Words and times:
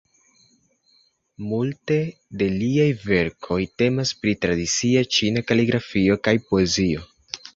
Multe 1.49 1.97
de 2.39 2.47
liaj 2.53 2.87
verkoj 3.09 3.59
temas 3.81 4.13
pri 4.23 4.33
tradicia 4.47 5.05
ĉina 5.17 5.45
kaligrafio 5.51 6.17
kaj 6.29 6.37
poezio. 6.49 7.07